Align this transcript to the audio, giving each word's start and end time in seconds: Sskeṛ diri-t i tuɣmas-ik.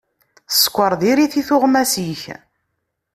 Sskeṛ 0.53 0.91
diri-t 1.01 1.33
i 1.41 1.43
tuɣmas-ik. 1.47 2.23